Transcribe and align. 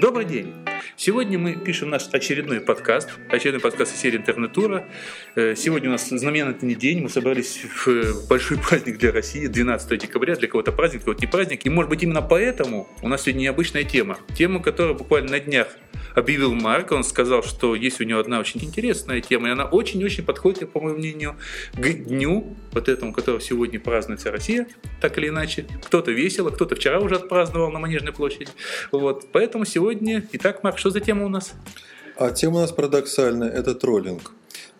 Добрый 0.00 0.24
день! 0.24 0.54
Сегодня 0.96 1.38
мы 1.38 1.56
пишем 1.56 1.90
наш 1.90 2.08
очередной 2.10 2.62
подкаст, 2.62 3.10
очередной 3.28 3.60
подкаст 3.60 3.94
из 3.94 4.00
серии 4.00 4.16
Интернетура. 4.16 4.88
Э, 5.34 5.54
сегодня 5.54 5.90
у 5.90 5.92
нас 5.92 6.08
знаменательный 6.08 6.74
день, 6.74 7.02
мы 7.02 7.10
собрались 7.10 7.62
в 7.84 8.26
большой 8.26 8.56
праздник 8.56 8.96
для 8.96 9.12
России, 9.12 9.46
12 9.46 9.98
декабря, 9.98 10.36
для 10.36 10.48
кого-то 10.48 10.72
праздник, 10.72 11.00
для 11.00 11.04
кого-то 11.04 11.20
не 11.20 11.30
праздник. 11.30 11.66
И 11.66 11.68
может 11.68 11.90
быть 11.90 12.02
именно 12.02 12.22
поэтому 12.22 12.88
у 13.02 13.08
нас 13.08 13.24
сегодня 13.24 13.40
необычная 13.40 13.84
тема. 13.84 14.16
Тема, 14.34 14.62
которая 14.62 14.94
буквально 14.94 15.32
на 15.32 15.40
днях 15.40 15.68
объявил 16.14 16.54
Марк. 16.54 16.92
Он 16.92 17.04
сказал, 17.04 17.42
что 17.42 17.74
есть 17.74 18.00
у 18.00 18.04
него 18.04 18.20
одна 18.20 18.40
очень 18.40 18.62
интересная 18.62 19.20
тема, 19.20 19.48
и 19.48 19.50
она 19.52 19.64
очень-очень 19.64 20.24
подходит, 20.24 20.70
по 20.72 20.80
моему 20.80 20.98
мнению, 20.98 21.36
к 21.72 21.92
дню, 21.92 22.56
вот 22.72 22.88
этому, 22.88 23.12
который 23.12 23.40
сегодня 23.40 23.80
празднуется 23.80 24.30
Россия, 24.30 24.66
так 25.00 25.18
или 25.18 25.28
иначе. 25.28 25.66
Кто-то 25.84 26.10
весело, 26.10 26.50
кто-то 26.50 26.74
вчера 26.74 27.00
уже 27.00 27.16
отпраздновал 27.16 27.70
на 27.70 27.78
Манежной 27.78 28.12
площади. 28.12 28.48
Вот. 28.92 29.26
Поэтому 29.32 29.64
сегодня... 29.64 30.26
Итак, 30.32 30.62
Марк, 30.62 30.78
что 30.78 30.90
за 30.90 31.00
тема 31.00 31.24
у 31.24 31.28
нас? 31.28 31.54
А 32.16 32.30
тема 32.30 32.58
у 32.58 32.60
нас 32.60 32.72
парадоксальная– 32.72 33.48
это 33.50 33.74
троллинг. 33.74 34.32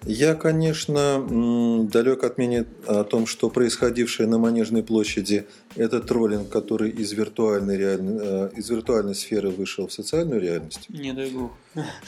Я, 0.07 0.35
конечно, 0.35 1.87
далек 1.91 2.25
от 2.25 2.39
мнения 2.39 2.67
о 2.87 3.05
том, 3.05 3.27
что 3.27 3.51
происходившее 3.51 4.27
на 4.27 4.39
Манежной 4.39 4.83
площади– 4.83 5.47
это 5.77 6.01
троллинг, 6.01 6.49
который 6.49 6.91
из 6.91 7.13
виртуальной, 7.13 7.77
реальной, 7.77 8.19
э, 8.21 8.51
из 8.57 8.71
виртуальной 8.71 9.15
сферы 9.15 9.51
вышел 9.51 9.89
в 9.89 9.93
социальную 9.93 10.41
реальность. 10.41 10.87
Не 10.89 11.13
дай 11.13 11.31
бог. 11.31 11.53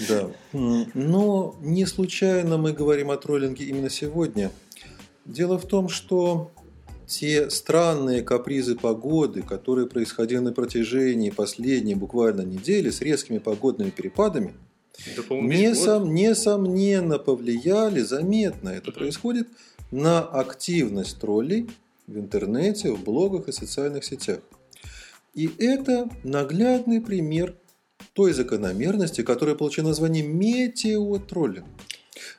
Да. 0.08 0.30
Но 0.52 1.54
не 1.60 1.84
случайно 1.84 2.56
мы 2.56 2.72
говорим 2.72 3.10
о 3.10 3.16
троллинге 3.18 3.66
именно 3.66 3.90
сегодня. 3.90 4.50
Дело 5.26 5.58
в 5.58 5.66
том, 5.66 5.90
что 5.90 6.50
те 7.06 7.50
странные 7.50 8.22
капризы 8.22 8.74
погоды, 8.74 9.42
которые 9.42 9.86
происходили 9.86 10.38
на 10.38 10.52
протяжении 10.52 11.28
последней 11.28 11.94
буквально 11.94 12.40
недели 12.40 12.88
с 12.88 13.02
резкими 13.02 13.36
погодными 13.36 13.90
перепадами– 13.90 14.54
Несом, 15.30 16.14
несомненно 16.14 17.18
повлияли 17.18 18.00
заметно. 18.00 18.68
Это 18.68 18.92
происходит 18.92 19.48
на 19.90 20.20
активность 20.20 21.18
троллей 21.18 21.68
в 22.06 22.18
интернете, 22.18 22.90
в 22.92 23.02
блогах 23.02 23.48
и 23.48 23.52
социальных 23.52 24.04
сетях. 24.04 24.40
И 25.34 25.50
это 25.58 26.08
наглядный 26.24 27.00
пример 27.00 27.54
той 28.12 28.32
закономерности, 28.32 29.22
которая 29.22 29.54
получила 29.54 29.88
название 29.88 30.22
метеотроллинг. 30.22 31.66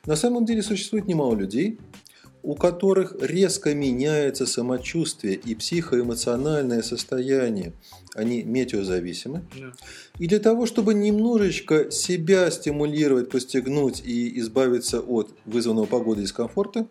На 0.06 0.16
самом 0.16 0.44
деле 0.44 0.62
существует 0.62 1.06
немало 1.06 1.34
людей, 1.34 1.78
у 2.44 2.54
которых 2.54 3.16
резко 3.20 3.74
меняется 3.74 4.44
самочувствие 4.44 5.34
и 5.34 5.54
психоэмоциональное 5.54 6.82
состояние, 6.82 7.72
они 8.14 8.42
метеозависимы. 8.42 9.46
Да. 9.58 9.72
И 10.18 10.26
для 10.26 10.38
того, 10.38 10.66
чтобы 10.66 10.92
немножечко 10.92 11.90
себя 11.90 12.50
стимулировать, 12.50 13.30
постигнуть 13.30 14.02
и 14.04 14.38
избавиться 14.40 15.00
от 15.00 15.34
вызванного 15.46 15.86
погодой 15.86 16.24
дискомфорта, 16.24 16.86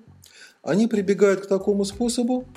они 0.63 0.87
прибегают 0.87 1.41
к 1.41 1.47
такому 1.47 1.85
способу, 1.85 2.47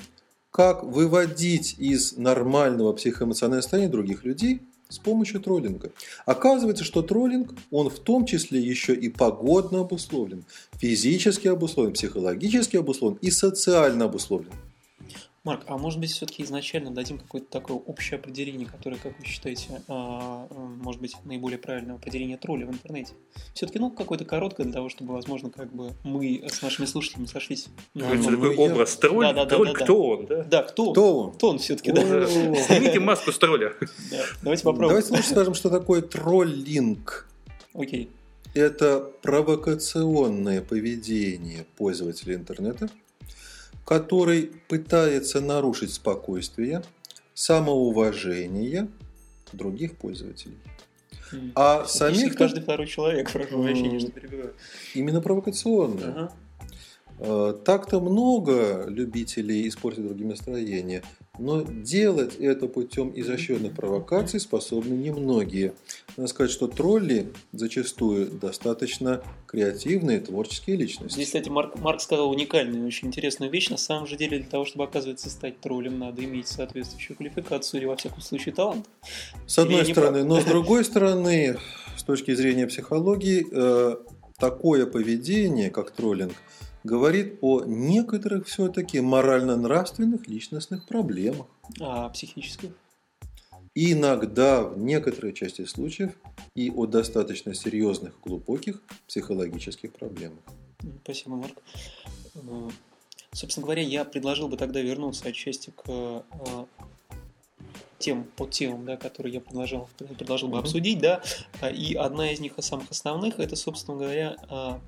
как 0.49 0.83
выводить 0.83 1.75
из 1.77 2.17
нормального 2.17 2.93
психоэмоционального 2.93 3.61
состояния 3.61 3.89
других 3.89 4.25
людей– 4.25 4.61
с 4.89 4.99
помощью 4.99 5.39
троллинга. 5.39 5.91
Оказывается, 6.25 6.83
что 6.83 7.01
троллинг, 7.01 7.53
он 7.71 7.89
в 7.89 7.99
том 7.99 8.25
числе 8.25 8.59
еще 8.59 8.93
и 8.93 9.09
погодно 9.09 9.81
обусловлен, 9.81 10.45
физически 10.79 11.47
обусловлен, 11.47 11.93
психологически 11.93 12.77
обусловлен 12.77 13.19
и 13.21 13.31
социально 13.31 14.05
обусловлен. 14.05 14.51
Марк, 15.47 15.63
а 15.67 15.77
может 15.77 16.01
быть, 16.01 16.11
все-таки 16.11 16.43
изначально 16.43 16.91
дадим 16.91 17.19
какое-то 17.19 17.47
такое 17.49 17.77
общее 17.77 18.19
определение, 18.19 18.67
которое, 18.67 18.97
как 18.97 19.17
вы 19.17 19.25
считаете, 19.25 19.81
а, 19.87 20.45
а, 20.49 20.53
может 20.53 20.99
быть, 20.99 21.15
наиболее 21.23 21.57
правильное 21.57 21.95
определение 21.95 22.35
тролля 22.35 22.65
в 22.65 22.71
интернете? 22.71 23.13
Все-таки, 23.53 23.79
ну, 23.79 23.89
какое-то 23.89 24.25
короткое 24.25 24.65
для 24.65 24.73
того, 24.73 24.89
чтобы, 24.89 25.13
возможно, 25.13 25.49
как 25.49 25.73
бы 25.73 25.93
мы 26.03 26.43
с 26.45 26.61
нашими 26.61 26.85
слушателями 26.85 27.27
сошлись. 27.27 27.69
Ну, 27.93 28.13
ну, 28.13 28.23
такой 28.23 28.55
я... 28.57 28.61
образ 28.61 28.97
тролль, 28.97 29.25
да, 29.25 29.33
да, 29.33 29.45
тролль 29.45 29.67
да, 29.67 29.73
да, 29.73 29.85
кто 29.85 30.03
он, 30.03 30.25
да? 30.25 30.43
Да, 30.43 30.63
кто, 30.63 30.91
кто 30.91 31.19
он? 31.19 31.31
Кто 31.31 31.49
он 31.51 31.59
все-таки, 31.59 31.93
да. 31.93 32.01
Снимите 32.27 32.99
маску 32.99 33.31
с 33.31 33.37
тролля. 33.37 33.73
Давайте 34.41 34.63
попробуем. 34.63 34.89
Давайте 34.89 35.13
лучше 35.13 35.29
скажем, 35.29 35.53
что 35.53 35.69
такое 35.69 36.01
троллинг. 36.01 37.25
Окей. 37.73 38.09
Это 38.53 38.99
провокационное 39.21 40.61
поведение 40.61 41.65
пользователей 41.77 42.35
интернета– 42.35 42.89
который 43.87 44.51
пытается 44.67 45.39
нарушить 45.39 45.93
спокойствие, 45.93 46.83
самоуважение 47.33 48.89
других 49.53 49.95
пользователей. 49.95 50.57
А 51.55 51.85
самих 51.85 52.35
каждый 52.35 52.63
второй 52.63 52.87
человек, 52.87 53.31
прошу 53.31 53.63
прощения, 53.63 53.99
что 54.01 54.11
перебиваю. 54.11 54.53
Именно 54.93 55.21
провокационно. 55.21 56.01
Ага. 56.05 56.33
Э, 57.19 57.53
так-то 57.63 58.01
много 58.01 58.87
любителей 58.89 59.65
испортить 59.69 60.05
другим 60.05 60.29
настроение, 60.29 61.01
но 61.39 61.61
делать 61.61 62.35
это 62.35 62.67
путем 62.67 63.11
изощренных 63.15 63.73
провокаций 63.73 64.39
способны 64.39 64.93
немногие. 64.93 65.73
Надо 66.15 66.29
сказать, 66.29 66.51
что 66.51 66.67
тролли 66.67 67.31
зачастую 67.51 68.31
достаточно 68.31 69.21
креативные, 69.45 70.19
творческие 70.19 70.75
личности. 70.75 71.15
Здесь, 71.15 71.27
кстати, 71.27 71.49
Марк, 71.49 71.77
Марк 71.79 72.01
сказал 72.01 72.29
уникальную, 72.29 72.85
очень 72.85 73.07
интересную 73.07 73.51
вещь. 73.51 73.69
На 73.69 73.77
самом 73.77 74.07
же 74.07 74.17
деле, 74.17 74.39
для 74.39 74.49
того, 74.49 74.65
чтобы, 74.65 74.85
оказывается, 74.85 75.29
стать 75.29 75.59
троллем, 75.59 75.99
надо 75.99 76.23
иметь 76.23 76.47
соответствующую 76.47 77.17
квалификацию 77.17 77.81
или, 77.81 77.87
во 77.87 77.95
всяком 77.95 78.21
случае, 78.21 78.53
талант. 78.55 78.87
С 79.45 79.57
одной 79.59 79.81
или 79.81 79.91
стороны, 79.91 80.23
но 80.23 80.41
с 80.41 80.43
другой 80.45 80.83
стороны, 80.83 81.57
с 81.95 82.03
точки 82.03 82.33
зрения 82.33 82.67
психологии, 82.67 83.47
э, 83.51 83.95
такое 84.37 84.85
поведение, 84.85 85.69
как 85.69 85.91
троллинг– 85.91 86.33
говорит 86.87 87.37
о 87.41 87.63
некоторых 87.63 88.47
все-таки 88.47 89.01
морально-нравственных 89.01 90.27
личностных 90.27 90.87
проблемах. 90.87 91.47
А 91.79 92.09
психических? 92.09 92.71
иногда, 93.79 94.63
в 94.63 94.79
некоторой 94.79 95.33
части 95.33 95.63
случаев, 95.65 96.13
и 96.55 96.71
о 96.71 96.87
достаточно 96.87 97.53
серьезных, 97.53 98.19
глубоких 98.21 98.81
психологических 99.07 99.93
проблемах. 99.93 100.39
Спасибо, 101.03 101.35
Марк. 101.35 101.61
Э, 102.33 102.69
собственно 103.33 103.65
говоря, 103.65 103.83
я 103.83 104.03
предложил 104.03 104.47
бы 104.47 104.57
тогда 104.57 104.81
вернуться 104.81 105.27
отчасти 105.29 105.69
к 105.69 105.83
э, 105.87 106.65
тем, 107.99 108.23
по 108.35 108.47
темам, 108.47 108.85
да, 108.85 108.97
которые 108.97 109.35
я 109.35 109.41
предложил, 109.41 109.87
предложил 109.97 110.47
бы 110.47 110.57
обсудить, 110.57 110.99
да, 110.99 111.21
и 111.71 111.93
одна 111.93 112.31
из 112.31 112.39
них, 112.39 112.53
самых 112.57 112.89
основных, 112.89 113.39
это, 113.39 113.55
собственно 113.55 113.97
говоря, 113.97 114.37
а, 114.49 114.79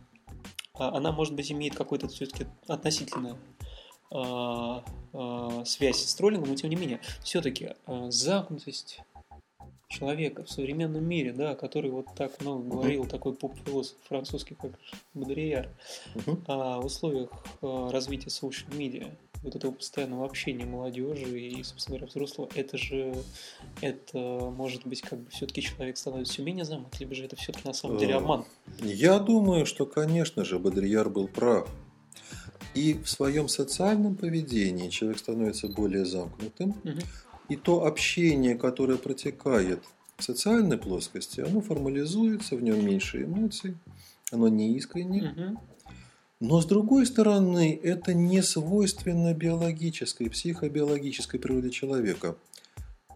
она, 0.79 1.11
может 1.11 1.35
быть, 1.35 1.51
имеет 1.51 1.75
какую-то 1.75 2.07
все-таки 2.07 2.47
относительно 2.67 3.37
а, 4.11 4.83
а, 5.13 5.65
связь 5.65 6.03
с 6.03 6.15
троллингом, 6.15 6.49
но 6.49 6.55
тем 6.55 6.69
не 6.69 6.75
менее, 6.75 7.01
все-таки 7.21 7.75
замкнутость 8.07 9.01
человека 9.87 10.43
в 10.43 10.49
современном 10.49 11.03
мире, 11.03 11.33
да, 11.33 11.55
который 11.55 11.91
вот 11.91 12.07
так 12.15 12.39
много 12.41 12.63
говорил, 12.63 13.05
такой 13.05 13.33
поп-философ 13.33 13.97
французский, 14.07 14.55
как 14.55 14.71
Бодрияр, 15.13 15.67
а 16.47 16.79
в 16.79 16.85
условиях 16.85 17.29
развития 17.61 18.29
social 18.29 18.69
media, 18.69 19.11
вот 19.41 19.55
этого 19.55 19.71
постоянного 19.71 20.25
общения 20.25 20.65
молодежи 20.65 21.39
и, 21.39 21.63
собственно 21.63 21.97
говоря, 21.97 22.11
взрослого, 22.11 22.49
это 22.55 22.77
же, 22.77 23.15
это 23.81 24.17
может 24.17 24.85
быть 24.85 25.01
как 25.01 25.19
бы 25.19 25.29
все-таки 25.29 25.61
человек 25.61 25.97
становится 25.97 26.33
все 26.33 26.43
менее 26.43 26.65
замкнут, 26.65 26.99
либо 26.99 27.15
же 27.15 27.25
это 27.25 27.35
все-таки 27.35 27.67
на 27.67 27.73
самом 27.73 27.97
деле 27.97 28.13
э, 28.13 28.17
обман? 28.17 28.45
Я 28.81 29.19
думаю, 29.19 29.65
что, 29.65 29.85
конечно 29.85 30.43
же, 30.43 30.59
Бодрияр 30.59 31.09
был 31.09 31.27
прав. 31.27 31.69
И 32.75 32.93
в 32.93 33.09
своем 33.09 33.47
социальном 33.47 34.15
поведении 34.15 34.89
человек 34.89 35.19
становится 35.19 35.67
более 35.69 36.05
замкнутым, 36.05 36.69
угу. 36.69 36.99
и 37.47 37.55
то 37.55 37.85
общение, 37.85 38.55
которое 38.55 38.97
протекает 38.97 39.83
в 40.17 40.23
социальной 40.23 40.77
плоскости, 40.77 41.39
оно 41.39 41.61
формализуется, 41.61 42.55
в 42.55 42.61
нем 42.61 42.85
меньше 42.85 43.23
эмоций, 43.23 43.77
оно 44.31 44.49
неискренне. 44.49 45.31
Угу. 45.31 45.59
Но 46.39 46.61
с 46.61 46.65
другой 46.65 47.05
стороны, 47.05 47.77
это 47.83 48.13
не 48.13 48.41
свойственно 48.41 49.33
биологической, 49.33 50.29
психобиологической 50.29 51.39
природе 51.39 51.69
человека. 51.69 52.35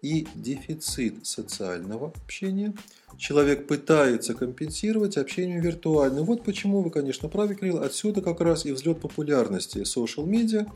И 0.02 0.26
дефицит 0.34 1.24
социального 1.24 2.12
общения 2.14 2.74
человек 3.16 3.66
пытается 3.66 4.34
компенсировать 4.34 5.16
общением 5.16 5.60
виртуальным. 5.60 6.24
Вот 6.24 6.44
почему 6.44 6.82
вы, 6.82 6.90
конечно, 6.90 7.30
правы, 7.30 7.54
Кирилл. 7.54 7.82
Отсюда 7.82 8.20
как 8.20 8.42
раз 8.42 8.66
и 8.66 8.72
взлет 8.72 9.00
популярности 9.00 9.78
social 9.78 10.26
медиа 10.26 10.66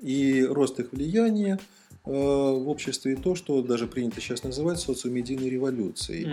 и 0.00 0.44
рост 0.44 0.80
их 0.80 0.90
влияния 0.90 1.60
э, 2.04 2.10
в 2.10 2.68
обществе 2.68 3.12
и 3.12 3.16
то, 3.16 3.36
что 3.36 3.62
даже 3.62 3.86
принято 3.86 4.20
сейчас 4.20 4.42
называть 4.42 4.80
социомедийной 4.80 5.48
революцией. 5.48 6.24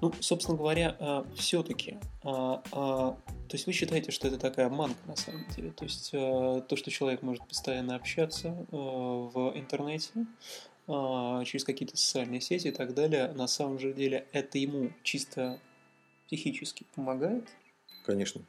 Ну, 0.00 0.12
собственно 0.20 0.56
говоря, 0.56 0.96
а, 0.98 1.26
все-таки, 1.36 1.98
а, 2.22 2.62
а, 2.72 3.16
то 3.48 3.56
есть 3.56 3.66
вы 3.66 3.72
считаете, 3.72 4.12
что 4.12 4.28
это 4.28 4.38
такая 4.38 4.66
обманка 4.66 5.00
на 5.06 5.16
самом 5.16 5.44
деле? 5.56 5.70
То 5.72 5.84
есть 5.84 6.10
то, 6.12 6.76
что 6.76 6.90
человек 6.90 7.22
может 7.22 7.46
постоянно 7.46 7.96
общаться 7.96 8.54
в 8.70 9.52
интернете, 9.56 10.26
через 10.86 11.64
какие-то 11.64 11.96
социальные 11.96 12.40
сети 12.40 12.68
и 12.68 12.72
так 12.72 12.94
далее, 12.94 13.32
на 13.32 13.46
самом 13.46 13.78
же 13.78 13.92
деле 13.92 14.26
это 14.32 14.58
ему 14.58 14.92
чисто 15.02 15.58
психически 16.26 16.86
помогает? 16.94 17.48
Конечно. 18.04 18.42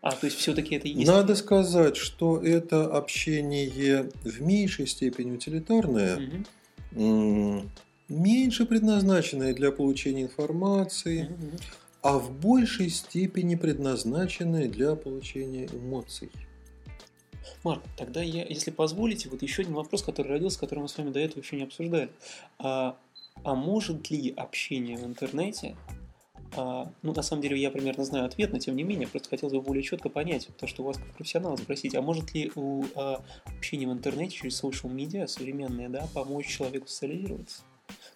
А, 0.00 0.12
то 0.12 0.26
есть 0.26 0.38
все-таки 0.38 0.76
это 0.76 0.86
есть? 0.86 1.06
Надо 1.10 1.34
сказать, 1.34 1.96
что 1.96 2.38
это 2.38 2.86
общение 2.86 4.10
в 4.22 4.40
меньшей 4.40 4.86
степени 4.86 5.32
утилитарное, 5.32 6.44
Мгм. 6.92 7.70
Меньше 8.08 8.66
предназначенное 8.66 9.54
для 9.54 9.72
получения 9.72 10.22
информации, 10.22 11.28
а 12.02 12.18
в 12.18 12.32
большей 12.32 12.88
степени 12.88 13.56
предназначенное 13.56 14.68
для 14.68 14.94
получения 14.94 15.66
эмоций. 15.66 16.30
Марк, 17.64 17.82
тогда 17.96 18.22
я, 18.22 18.44
если 18.44 18.70
позволите, 18.70 19.28
вот 19.28 19.42
еще 19.42 19.62
один 19.62 19.74
вопрос, 19.74 20.02
который 20.02 20.28
родился, 20.28 20.58
который 20.60 20.80
мы 20.80 20.88
с 20.88 20.96
вами 20.96 21.10
до 21.10 21.20
этого 21.20 21.40
еще 21.40 21.56
не 21.56 21.64
обсуждали. 21.64 22.10
А, 22.58 22.96
а 23.42 23.54
может 23.54 24.10
ли 24.10 24.30
общение 24.36 24.96
в 24.96 25.04
интернете, 25.04 25.76
а, 26.56 26.92
ну, 27.02 27.12
на 27.12 27.22
самом 27.22 27.42
деле, 27.42 27.60
я 27.60 27.70
примерно 27.70 28.04
знаю 28.04 28.26
ответ, 28.26 28.52
но 28.52 28.58
тем 28.58 28.76
не 28.76 28.82
менее, 28.82 29.08
просто 29.08 29.28
хотелось 29.28 29.54
бы 29.54 29.62
более 29.62 29.82
четко 29.82 30.08
понять, 30.08 30.48
то, 30.58 30.66
что 30.66 30.82
у 30.82 30.86
вас 30.86 30.96
как 30.96 31.12
профессионала 31.14 31.56
спросить, 31.56 31.94
а 31.94 32.02
может 32.02 32.34
ли 32.34 32.52
у 32.54 32.84
а, 32.94 33.24
общения 33.44 33.86
в 33.86 33.92
интернете 33.92 34.36
через 34.36 34.62
social 34.62 34.90
media 34.94 35.26
современные, 35.26 35.88
да, 35.88 36.08
помочь 36.14 36.46
человеку 36.46 36.86
социализироваться? 36.86 37.62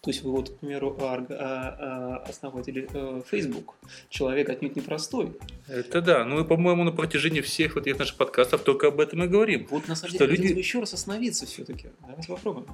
То 0.02 0.10
есть 0.10 0.22
вы 0.22 0.30
вот, 0.30 0.48
к 0.48 0.56
примеру, 0.58 0.96
арг- 0.98 1.30
а, 1.30 1.76
а, 2.24 2.28
основатель 2.28 2.88
э, 2.90 3.22
Facebook, 3.30 3.74
человек 4.08 4.48
отнюдь 4.48 4.74
непростой. 4.74 5.36
Это 5.68 6.00
да. 6.00 6.24
Ну 6.24 6.40
и, 6.40 6.44
по-моему, 6.44 6.84
на 6.84 6.92
протяжении 6.92 7.42
всех 7.42 7.74
вот 7.74 7.86
этих 7.86 7.98
наших 7.98 8.16
подкастов 8.16 8.62
только 8.62 8.88
об 8.88 8.98
этом 9.00 9.22
и 9.24 9.26
говорим. 9.28 9.66
Вот 9.70 9.88
на 9.88 9.94
самом 9.94 10.14
Что 10.14 10.26
деле, 10.26 10.48
люди- 10.48 10.58
еще 10.58 10.80
раз 10.80 10.94
остановиться 10.94 11.44
все-таки. 11.44 11.88
Давайте 12.00 12.28
попробуем. 12.28 12.66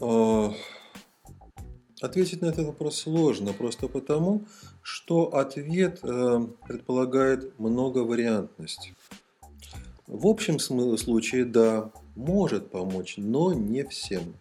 А, 0.00 0.52
Ответить 2.02 2.42
на 2.42 2.46
этот 2.46 2.66
вопрос 2.66 2.98
сложно, 2.98 3.54
просто 3.54 3.88
потому, 3.88 4.44
что 4.82 5.34
ответ 5.34 6.00
э, 6.02 6.46
предполагает 6.68 7.58
многовариантность. 7.58 8.92
В 10.06 10.26
общем 10.26 10.58
случае, 10.58 11.46
да, 11.46 11.90
может 12.14 12.70
помочь, 12.70 13.14
но 13.16 13.54
не 13.54 13.82
всем. 13.84 14.34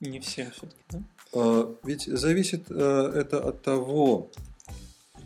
Не 0.00 0.20
все 0.20 0.50
все-таки, 0.50 0.82
да? 0.90 1.02
А, 1.34 1.76
Ведь 1.84 2.04
зависит 2.04 2.64
э, 2.70 3.12
это 3.14 3.38
от 3.40 3.62
того, 3.62 4.30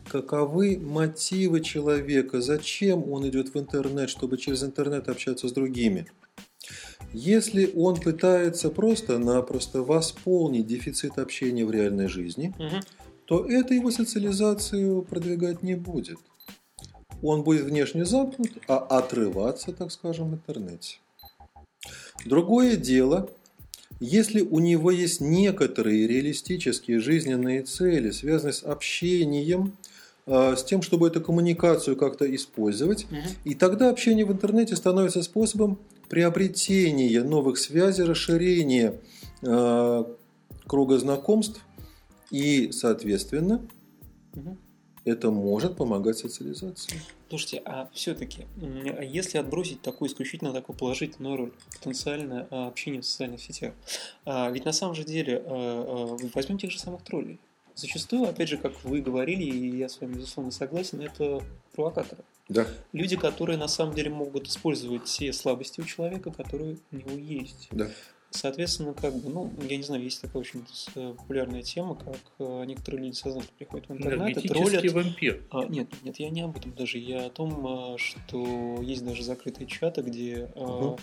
каковы 0.08 0.78
мотивы 0.78 1.60
человека, 1.60 2.40
зачем 2.40 3.10
он 3.10 3.28
идет 3.28 3.54
в 3.54 3.58
интернет, 3.58 4.10
чтобы 4.10 4.36
через 4.36 4.62
интернет 4.62 5.08
общаться 5.08 5.48
с 5.48 5.52
другими. 5.52 6.06
Если 7.12 7.70
он 7.74 7.96
пытается 8.00 8.70
просто-напросто 8.70 9.82
восполнить 9.82 10.66
дефицит 10.66 11.18
общения 11.18 11.64
в 11.64 11.70
реальной 11.70 12.08
жизни, 12.08 12.54
Мгм. 12.58 12.80
то 13.26 13.46
это 13.48 13.74
его 13.74 13.90
социализацию 13.90 15.02
продвигать 15.02 15.62
не 15.62 15.74
будет. 15.76 16.18
Он 17.22 17.42
будет 17.42 17.64
внешне 17.64 18.04
замкнут, 18.04 18.50
а 18.68 18.76
отрываться, 18.78 19.72
так 19.72 19.92
скажем, 19.92 20.30
в 20.30 20.34
интернете. 20.34 20.98
Другое 22.24 22.76
дело, 22.76 23.30
если 24.04 24.42
у 24.42 24.58
него 24.58 24.90
есть 24.90 25.20
некоторые 25.20 26.06
реалистические 26.06 27.00
жизненные 27.00 27.62
цели, 27.62 28.10
связанные 28.10 28.52
с 28.52 28.62
общением, 28.62 29.76
э, 30.26 30.56
с 30.56 30.64
тем, 30.64 30.82
чтобы 30.82 31.08
эту 31.08 31.20
коммуникацию 31.20 31.96
как-то 31.96 32.32
использовать, 32.34 33.06
Мгм. 33.10 33.22
и 33.44 33.54
тогда 33.54 33.90
общение 33.90 34.24
в 34.24 34.32
интернете 34.32 34.76
становится 34.76 35.22
способом 35.22 35.78
приобретения 36.08 37.22
новых 37.22 37.58
связей, 37.58 38.04
расширения 38.04 38.94
э, 39.42 40.04
круга 40.66 40.98
знакомств, 40.98 41.60
и, 42.30 42.70
соответственно, 42.72 43.60
Мгм. 44.34 44.58
Это 45.04 45.30
может 45.30 45.76
помогать 45.76 46.18
социализации. 46.18 47.00
Слушайте, 47.28 47.62
а 47.64 47.90
все-таки, 47.92 48.46
если 49.02 49.38
отбросить 49.38 49.82
такую 49.82 50.08
исключительно 50.08 50.52
такую 50.52 50.76
положительную 50.76 51.36
роль, 51.36 51.52
потенциальное 51.72 52.46
а, 52.50 52.68
общение 52.68 53.02
в 53.02 53.06
социальных 53.06 53.40
сетях, 53.40 53.74
а, 54.24 54.50
ведь 54.50 54.64
на 54.64 54.72
самом 54.72 54.94
же 54.94 55.04
деле, 55.04 55.42
а, 55.44 56.16
а, 56.20 56.28
возьмем 56.34 56.58
тех 56.58 56.70
же 56.70 56.78
самых 56.78 57.02
троллей. 57.02 57.38
Зачастую, 57.74 58.28
опять 58.28 58.48
же, 58.48 58.56
как 58.56 58.84
вы 58.84 59.00
говорили, 59.00 59.42
и 59.42 59.76
я 59.76 59.88
с 59.88 60.00
вами, 60.00 60.14
безусловно, 60.14 60.52
согласен, 60.52 61.00
это 61.00 61.42
провокаторы. 61.72 62.22
Да. 62.48 62.66
Люди, 62.92 63.16
которые 63.16 63.58
на 63.58 63.68
самом 63.68 63.94
деле 63.94 64.10
могут 64.10 64.46
использовать 64.48 65.04
те 65.04 65.32
слабости 65.32 65.80
у 65.80 65.84
человека, 65.84 66.30
которые 66.30 66.76
у 66.92 66.96
него 66.96 67.10
есть. 67.10 67.68
Да. 67.72 67.90
Соответственно, 68.36 68.94
как 68.94 69.14
бы, 69.14 69.30
ну, 69.30 69.52
я 69.68 69.76
не 69.76 69.84
знаю, 69.84 70.02
есть 70.02 70.20
такая 70.20 70.40
очень 70.40 70.64
э, 70.96 71.14
популярная 71.16 71.62
тема, 71.62 71.94
как 71.94 72.16
э, 72.40 72.64
некоторые 72.66 73.04
люди 73.04 73.14
сознательно 73.14 73.52
приходят 73.56 73.88
в 73.88 73.92
интернет 73.92 74.36
и 74.44 74.48
троллят. 74.48 74.84
вампир. 74.92 75.40
А, 75.50 75.64
нет, 75.66 75.86
нет, 76.02 76.18
я 76.18 76.30
не 76.30 76.40
об 76.42 76.56
этом 76.56 76.74
даже. 76.74 76.98
Я 76.98 77.26
о 77.26 77.30
том, 77.30 77.64
а, 77.66 77.96
что 77.96 78.78
есть 78.82 79.04
даже 79.04 79.22
закрытые 79.22 79.68
чаты, 79.68 80.00
где 80.02 80.50
Мгм. 80.56 80.96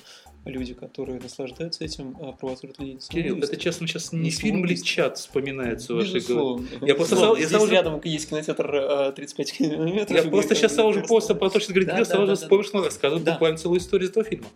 люди, 0.44 0.74
которые 0.74 1.22
наслаждаются 1.22 1.86
этим, 1.86 2.18
а, 2.20 2.34
провоцируют 2.34 2.80
людей 2.80 3.00
Кирилл, 3.10 3.38
это 3.38 3.56
честно 3.56 3.88
сейчас 3.88 4.12
не 4.12 4.20
Не 4.20 4.30
фильм 4.30 4.66
или 4.66 4.76
чат 4.76 5.18
вспоминается 5.18 5.94
в 5.94 5.98
вашей 5.98 6.20
голове? 6.20 6.66
Я 6.82 6.96
просто 6.96 7.16
сразу- 7.16 7.36
я 7.36 7.48
же- 7.48 7.72
рядом 7.72 8.02
есть 8.04 8.28
кинотеатр 8.28 8.76
а, 8.76 9.12
35 9.14 9.54
километров. 9.54 10.26
Я 10.26 10.30
просто 10.30 10.54
сейчас 10.54 10.72
бы 10.74 10.76
сразу 10.76 10.94
же 10.94 11.00
просто- 11.00 11.08
просто 11.34 11.36
про 11.36 11.50
то, 11.50 11.60
что 11.62 11.72
говорит 11.72 11.88
Да, 11.88 11.98
да, 11.98 12.06
сразу 12.06 12.26
да, 12.52 12.84
рассказывает 12.84 13.24
Да. 13.24 13.32
буквально 13.34 13.58
целую 13.58 13.80
историю 13.80 14.08
из 14.08 14.12
этого 14.12 14.26
фильма. 14.26 14.48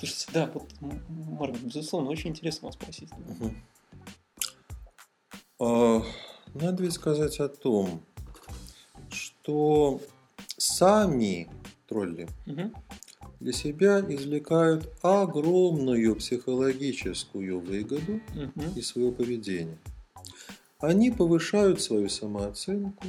Слушайте, 0.00 0.26
да, 0.32 0.50
вот, 0.54 0.66
Марк, 1.10 1.58
безусловно, 1.58 2.08
очень 2.08 2.30
интересно 2.30 2.68
вас 2.68 2.74
спросить. 2.74 3.10
Мгм. 3.38 3.56
А, 5.58 6.02
Надо 6.54 6.82
ведь 6.82 6.94
сказать 6.94 7.38
о 7.38 7.48
том, 7.50 8.00
что 9.10 10.00
сами 10.56 11.48
тролли 11.86 12.28
Мгм. 12.46 12.74
для 13.40 13.52
себя 13.52 14.00
извлекают 14.00 14.90
огромную 15.02 16.16
психологическую 16.16 17.60
выгоду 17.60 18.20
Мгм. 18.34 18.72
из 18.74 18.86
своего 18.88 19.12
поведения. 19.12 19.78
Они 20.78 21.10
повышают 21.10 21.82
свою 21.82 22.08
самооценку, 22.08 23.06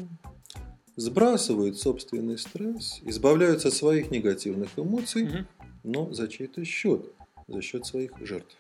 сбрасывают 0.98 1.80
собственный 1.80 2.38
стресс, 2.38 3.00
избавляются 3.06 3.70
от 3.70 3.74
своих 3.76 4.12
негативных 4.12 4.78
эмоций, 4.78 5.24
Мгм. 5.24 5.48
Но 5.84 6.12
за 6.14 6.28
чей-то 6.28 6.64
счет, 6.66 7.06
за 7.48 7.62
счет 7.62 7.86
своих 7.86 8.12
жертв. 8.20 8.56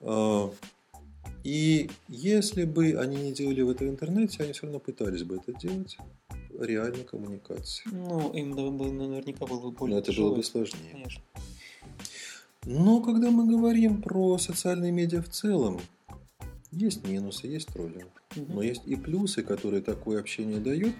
А, 0.00 0.52
И 1.44 1.90
если 2.08 2.64
бы 2.64 2.94
они 3.00 3.16
не 3.16 3.32
делали 3.32 3.62
в 3.62 3.70
это 3.70 3.84
в 3.84 3.88
интернете, 3.88 4.42
они 4.44 4.52
все 4.52 4.62
равно 4.62 4.78
пытались 4.78 5.22
бы 5.24 5.36
это 5.36 5.52
делать 5.52 5.96
в 6.50 6.62
реальной 6.62 7.04
коммуникации. 7.04 7.82
Ну, 7.90 8.32
им 8.32 8.54
да, 8.54 8.70
бы 8.70 8.92
наверняка 8.92 9.46
было 9.46 9.60
бы 9.60 9.70
более 9.72 9.94
Но 9.96 10.00
это 10.00 10.12
было 10.12 10.14
тяжело. 10.14 10.36
бы 10.36 10.42
сложнее. 10.44 10.92
Конечно. 10.92 11.22
Но 12.64 13.00
когда 13.02 13.30
мы 13.32 13.46
говорим 13.46 14.00
про 14.02 14.38
социальные 14.38 14.92
медиа 14.92 15.20
в 15.22 15.28
целом, 15.28 15.80
есть 16.70 17.06
минусы, 17.06 17.48
есть 17.48 17.68
троллинг. 17.68 18.22
Мгм. 18.36 18.54
Но 18.54 18.62
есть 18.62 18.82
и 18.86 18.94
плюсы, 18.94 19.42
которые 19.42 19.82
такое 19.82 20.20
общение 20.20 20.60
дают. 20.60 20.94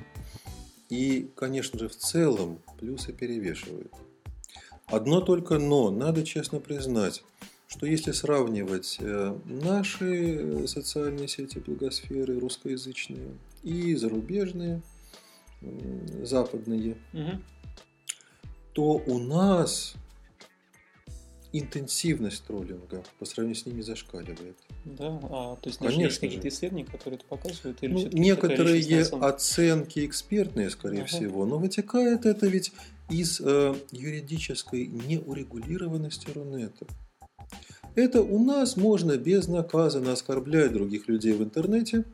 И, 0.89 1.31
конечно 1.37 1.79
же, 1.79 1.89
в 1.89 1.97
целом 1.97 2.59
плюсы 2.81 3.13
перевешивают. 3.13 3.93
Одно 4.87 5.21
только 5.21 5.59
но, 5.59 5.91
надо 5.91 6.25
честно 6.25 6.61
признать, 6.61 7.23
что 7.67 7.87
если 7.87 8.13
сравнивать 8.13 8.99
э, 9.01 9.39
наши 9.45 10.37
э, 10.37 10.67
социальные 10.67 11.29
сети 11.29 11.59
благосферы, 11.59 12.39
русскоязычные, 12.39 13.37
и 13.63 13.95
зарубежные, 13.95 14.83
западные, 16.23 16.97
Мгм. 17.13 17.43
то 18.73 18.83
у 18.83 19.19
нас 19.19 19.95
интенсивность 21.53 22.45
троллинга 22.45 23.05
по 23.19 23.25
сравнению 23.25 23.61
с 23.63 23.67
ними 23.67 23.83
зашкаливает. 23.83 24.57
Да, 24.85 25.21
а, 25.31 25.57
то 25.57 25.69
есть 25.69 25.79
Конечно 25.79 26.03
есть 26.03 26.19
какие-то 26.19 26.49
исследования, 26.49 26.87
которые 26.87 27.19
это 27.19 27.27
показывают? 27.27 27.83
Или 27.83 27.93
Ну, 27.93 28.09
некоторые 28.13 29.05
оценки 29.21 30.05
экспертные, 30.07 30.71
скорее 30.71 31.03
Ага. 31.03 31.09
всего, 31.09 31.45
но 31.47 31.59
вытекает 31.59 32.27
это 32.27 32.47
ведь 32.47 32.73
из 33.13 33.41
э, 33.41 33.75
юридической 33.91 34.87
неурегулированности 34.87 36.29
Рунета. 36.35 36.87
Это 37.95 38.23
у 38.23 38.43
нас 38.43 38.77
можно 38.77 39.19
безнаказанно 39.19 40.13
оскорблять 40.13 40.73
других 40.73 41.09
людей 41.09 41.35
в 41.35 41.43
интернете, 41.43 42.05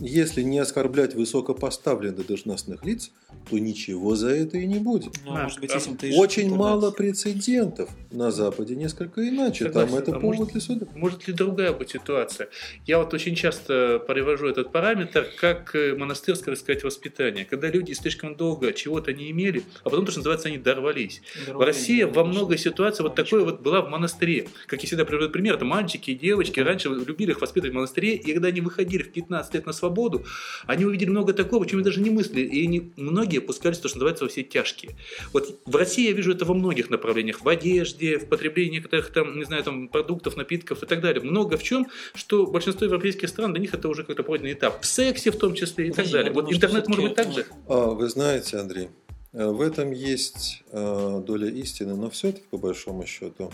если 0.00 0.42
не 0.42 0.58
оскорблять 0.58 1.14
высокопоставленных 1.14 2.26
должностных 2.26 2.84
лиц, 2.84 3.10
то 3.50 3.58
ничего 3.58 4.14
за 4.14 4.30
это 4.30 4.56
и 4.58 4.66
не 4.66 4.78
будет. 4.78 5.14
Ну, 5.24 5.34
а 5.34 5.44
может 5.44 5.60
быть, 5.60 5.70
этим 5.74 5.96
ты 5.96 6.14
Очень 6.16 6.54
мало 6.54 6.90
прецедентов. 6.90 7.90
На 8.10 8.30
Западе 8.30 8.76
несколько 8.76 9.26
иначе. 9.28 9.64
Согласен. 9.66 9.88
Там 9.90 9.98
это 9.98 10.16
А 10.16 10.20
повод 10.20 10.38
может- 10.38 10.52
для 10.52 10.60
суда. 10.60 10.86
Может 10.94 11.26
ли 11.28 11.34
другая 11.34 11.72
быть 11.72 11.90
ситуация? 11.90 12.48
Я 12.86 12.98
вот 12.98 13.12
очень 13.14 13.34
часто 13.34 14.02
привожу 14.06 14.48
этот 14.48 14.70
параметр 14.70 15.26
как 15.38 15.74
э, 15.74 15.94
монастырское, 15.94 16.54
так 16.54 16.62
сказать, 16.62 16.84
воспитание. 16.84 17.44
Когда 17.44 17.68
люди 17.68 17.92
слишком 17.92 18.36
долго 18.36 18.72
чего-то 18.72 19.12
не 19.12 19.30
имели, 19.30 19.62
а 19.82 19.90
потом, 19.90 20.04
то, 20.04 20.10
что 20.10 20.20
называется, 20.20 20.48
они 20.48 20.58
дорвались. 20.58 21.22
России 21.48 22.02
да, 22.02 22.08
во 22.08 22.14
конечно. 22.14 22.32
много 22.32 22.56
ситуаций 22.56 23.02
вот 23.02 23.14
такое 23.14 23.44
вот 23.44 23.60
была 23.62 23.80
в 23.82 23.88
монастыре. 23.88 24.48
Как 24.66 24.82
я 24.82 24.86
всегда 24.86 25.04
привожу 25.04 25.30
пример, 25.30 25.54
это 25.54 25.64
мальчики 25.64 26.10
и 26.10 26.14
девочки 26.14 26.60
раньше 26.60 26.88
любили 26.88 27.30
их 27.30 27.40
воспитывать 27.40 27.72
в 27.72 27.76
монастыре, 27.76 28.14
и 28.16 28.32
когда 28.32 28.48
они 28.48 28.60
выходили 28.60 29.02
в 29.02 29.12
15 29.12 29.54
лет 29.54 29.66
на 29.66 29.72
свободу, 29.86 30.24
они 30.66 30.84
увидели 30.84 31.10
много 31.10 31.32
такого, 31.32 31.66
чем 31.66 31.78
они 31.78 31.84
даже 31.84 32.00
не 32.00 32.10
мыслили, 32.10 32.46
и 32.46 32.66
они, 32.66 32.92
многие 32.96 33.38
опускались, 33.38 33.78
то, 33.78 33.88
что 33.88 33.98
называется, 33.98 34.24
во 34.24 34.30
все 34.30 34.42
тяжкие. 34.44 34.96
Вот 35.32 35.60
в 35.66 35.74
России 35.76 36.06
я 36.08 36.12
вижу 36.12 36.32
это 36.32 36.44
во 36.44 36.54
многих 36.54 36.88
направлениях, 36.90 37.40
в 37.44 37.48
одежде, 37.48 38.18
в 38.18 38.28
потреблении 38.28 38.76
некоторых 38.76 39.12
там, 39.12 39.36
не 39.38 39.44
знаю, 39.44 39.64
там 39.64 39.88
продуктов, 39.88 40.36
напитков 40.36 40.82
и 40.82 40.86
так 40.86 41.00
далее. 41.00 41.22
Много 41.22 41.56
в 41.56 41.62
чем, 41.64 41.88
что 42.14 42.46
большинство 42.46 42.86
европейских 42.86 43.28
стран, 43.28 43.52
для 43.52 43.60
них 43.60 43.74
это 43.74 43.88
уже 43.88 44.02
какой-то 44.02 44.22
пройденный 44.22 44.52
этап. 44.52 44.80
В 44.82 44.86
сексе 44.86 45.30
в 45.32 45.36
том 45.36 45.54
числе 45.54 45.88
и 45.88 45.90
так 45.90 46.06
я 46.06 46.12
далее. 46.12 46.32
Вот 46.32 46.44
думаю, 46.44 46.56
что 46.56 46.66
интернет 46.66 46.88
может 46.88 47.04
быть 47.04 47.14
так 47.14 47.32
же? 47.32 47.46
А, 47.68 47.86
вы 47.90 48.08
знаете, 48.08 48.58
Андрей, 48.58 48.88
э, 49.32 49.46
в 49.46 49.60
этом 49.60 49.90
есть 49.90 50.62
э, 50.70 51.22
доля 51.26 51.48
истины, 51.48 51.96
но 51.96 52.08
все-таки, 52.10 52.44
по 52.50 52.58
большому 52.58 53.04
счету, 53.06 53.52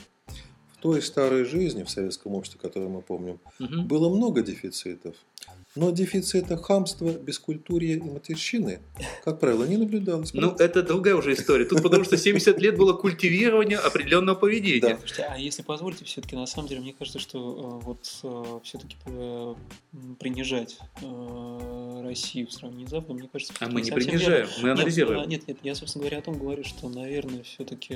в 0.73 0.81
той 0.83 1.01
старой 1.03 1.45
жизни 1.45 1.83
в 1.83 1.91
советском 1.91 2.35
обществе, 2.35 2.61
которую 2.63 2.91
мы 2.91 3.03
помним, 3.03 3.41
Мгм. 3.59 3.87
было 3.89 4.15
много 4.15 4.43
дефицитов. 4.43 5.17
Но 5.79 5.93
дефицита 5.93 6.57
хамства, 6.57 7.11
бескультурья 7.13 7.97
и 7.97 8.01
матерщины, 8.01 8.81
как 9.25 9.39
правило, 9.39 9.65
не 9.65 9.77
наблюдалось. 9.77 10.35
Ну, 10.35 10.51
это 10.59 10.83
другая 10.83 11.15
уже 11.15 11.35
история. 11.35 11.67
Тут 11.67 11.83
потому 11.83 12.03
что 12.03 12.17
70 12.17 12.61
лет 12.61 12.77
было 12.77 12.95
культивирование 12.95 13.79
определенного 13.79 14.35
поведения. 14.35 14.81
Да. 14.81 14.99
Слушайте, 14.99 15.29
а 15.31 15.39
если 15.39 15.63
позволите, 15.63 16.05
все-таки 16.05 16.35
на 16.35 16.47
самом 16.47 16.69
деле, 16.69 16.81
мне 16.81 16.93
кажется, 16.93 17.21
что 17.21 17.81
э, 17.81 17.85
вот 17.85 18.05
все-таки 18.65 18.97
принижать 20.19 20.79
э, 21.01 22.03
Россию 22.03 22.49
в 22.49 22.53
сравнении 22.53 22.87
с 22.87 22.91
Западом, 22.91 23.19
мне 23.19 23.29
кажется, 23.33 23.55
А 23.61 23.69
мы 23.69 23.81
не 23.81 23.93
принижаем, 23.93 24.49
мы 24.59 24.65
верно. 24.65 24.83
Анализируем. 24.83 25.29
Нет, 25.29 25.47
нет, 25.47 25.59
я, 25.63 25.75
собственно 25.77 26.03
говоря, 26.03 26.19
о 26.19 26.23
том 26.23 26.39
говорю, 26.39 26.65
что, 26.65 26.89
наверное, 26.89 27.45
все-таки, 27.45 27.95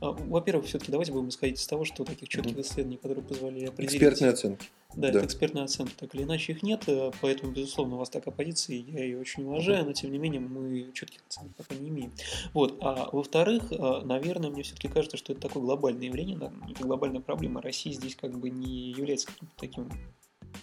во-первых, 0.00 0.66
все-таки 0.66 0.92
давайте 0.92 1.12
будем 1.12 1.28
исходить 1.28 1.58
из 1.58 1.66
того, 1.66 1.84
что 1.84 2.04
таких 2.04 2.28
четких 2.28 2.52
Мгм. 2.52 2.60
исследований, 2.60 2.96
которые 2.98 3.24
позволяли 3.24 3.66
определить... 3.66 3.94
Экспертные 3.94 4.30
оценки. 4.30 4.66
Да, 4.94 5.12
Да. 5.12 5.18
это 5.18 5.26
экспертная 5.26 5.64
оценка, 5.64 5.92
так 5.96 6.14
или 6.14 6.22
иначе 6.22 6.52
их 6.52 6.62
нет, 6.62 6.84
э, 6.86 7.10
поэтому, 7.20 7.52
безусловно, 7.52 7.96
у 7.96 7.98
вас 7.98 8.08
такая 8.10 8.32
позиция, 8.34 8.76
я 8.76 9.04
ее 9.04 9.18
очень 9.18 9.44
уважаю, 9.44 9.84
но, 9.84 9.92
тем 9.92 10.10
не 10.12 10.18
менее, 10.18 10.40
мы 10.40 10.90
четких 10.94 11.20
оценок 11.28 11.54
пока 11.56 11.74
не 11.74 11.88
имеем. 11.90 12.12
Вот, 12.54 12.78
а 12.80 13.08
во-вторых, 13.12 13.70
э, 13.70 14.00
наверное, 14.04 14.50
мне 14.50 14.62
все-таки 14.62 14.88
кажется, 14.88 15.16
что 15.16 15.32
это 15.32 15.42
такое 15.42 15.62
глобальное 15.62 16.06
явление, 16.06 16.38
да, 16.38 16.52
некая 16.66 16.84
глобальная 16.84 17.20
проблема. 17.20 17.60
Россия 17.60 17.92
здесь 17.92 18.16
как 18.16 18.38
бы 18.38 18.50
не 18.50 18.90
является 18.90 19.26
каким-то 19.26 19.54
таким 19.56 19.90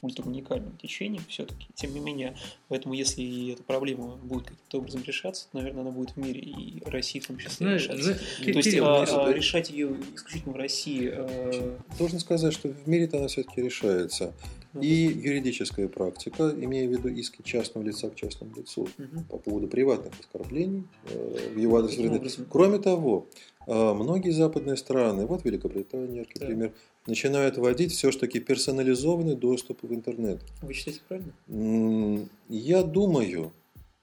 ультра-уникальным 0.06 0.78
течением 0.78 1.24
все-таки. 1.28 1.68
Тем 1.76 1.94
не 1.94 2.00
менее, 2.00 2.36
поэтому 2.70 2.94
если 2.94 3.54
эта 3.54 3.64
проблема 3.64 4.16
будет 4.16 4.44
каким-то 4.46 4.78
образом 4.80 5.04
решаться, 5.06 5.48
то, 5.52 5.58
наверное, 5.58 5.82
она 5.82 5.92
будет 5.92 6.12
в 6.12 6.18
мире 6.18 6.40
и 6.42 6.82
России 6.86 7.20
в 7.20 7.28
том 7.28 7.38
числе 7.38 7.52
Знаешь, 7.68 7.84
решаться. 7.84 8.04
знаешь, 8.04 8.20
То 8.40 8.52
есть 8.52 8.78
а, 8.80 9.26
а, 9.26 9.34
решать 9.34 9.70
ее 9.70 9.96
исключительно 10.16 10.54
в 10.54 10.58
России 10.58 11.12
э, 11.14 11.78
Должен 11.98 12.20
сказать, 12.20 12.54
что 12.54 12.70
в 12.70 12.88
мире-то 12.88 13.18
она 13.18 13.28
все-таки 13.28 13.62
решается. 13.62 14.34
ну, 14.74 14.82
И 14.82 14.88
юридическая 14.88 15.88
практика, 15.88 16.52
имея 16.56 16.88
в 16.88 16.92
виду 16.92 17.10
иски 17.10 17.42
частного 17.44 17.86
лица 17.86 18.10
к 18.10 18.16
частному 18.16 18.56
лицу 18.56 18.88
мгм. 18.98 19.24
по 19.26 19.38
поводу 19.38 19.68
приватных 19.68 20.14
оскорблений 20.20 20.84
э, 21.10 21.50
в 21.54 21.58
его 21.58 21.78
адрес? 21.78 22.40
Кроме 22.50 22.80
того, 22.80 23.28
э, 23.68 23.94
многие 23.94 24.32
западные 24.32 24.78
страны, 24.78 25.26
вот 25.26 25.44
Великобритания, 25.46 26.18
яркий 26.18 26.40
Да. 26.40 26.46
пример, 26.46 26.72
начинают 27.08 27.58
вводить 27.58 27.92
все-таки 27.92 28.40
персонализованный 28.40 29.36
доступ 29.36 29.84
в 29.84 29.94
интернет. 29.94 30.42
Вы 30.62 30.74
считаете 30.74 31.02
правильно? 31.08 32.30
Я 32.50 32.84
думаю, 32.84 33.52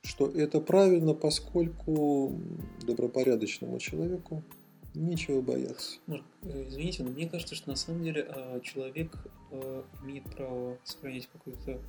что 0.02 0.26
это 0.26 0.60
правильно, 0.60 1.14
поскольку 1.14 2.32
добропорядочному 2.86 3.78
человеку 3.78 4.42
нечего 4.94 5.40
бояться. 5.40 5.98
Э, 6.08 6.64
извините, 6.68 7.02
но 7.02 7.10
мне 7.10 7.28
кажется, 7.28 7.54
что 7.54 7.70
на 7.70 7.76
самом 7.76 8.04
деле 8.04 8.26
а, 8.28 8.60
человек 8.60 9.16
э, 9.50 9.82
имеет 10.02 10.24
право 10.24 10.78
сохранять 10.84 11.28
какую-то 11.32 11.80